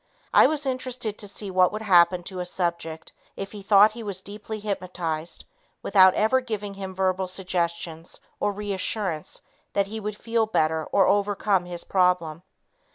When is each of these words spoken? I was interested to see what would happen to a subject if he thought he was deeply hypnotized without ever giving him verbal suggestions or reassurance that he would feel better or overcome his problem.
I 0.33 0.47
was 0.47 0.65
interested 0.65 1.19
to 1.19 1.27
see 1.27 1.51
what 1.51 1.71
would 1.71 1.83
happen 1.83 2.23
to 2.23 2.39
a 2.39 2.45
subject 2.47 3.13
if 3.35 3.51
he 3.51 3.61
thought 3.61 3.91
he 3.91 4.01
was 4.01 4.19
deeply 4.19 4.59
hypnotized 4.59 5.45
without 5.83 6.15
ever 6.15 6.41
giving 6.41 6.73
him 6.73 6.95
verbal 6.95 7.27
suggestions 7.27 8.19
or 8.39 8.51
reassurance 8.51 9.43
that 9.73 9.85
he 9.85 9.99
would 9.99 10.17
feel 10.17 10.47
better 10.47 10.85
or 10.85 11.05
overcome 11.05 11.65
his 11.65 11.83
problem. 11.83 12.41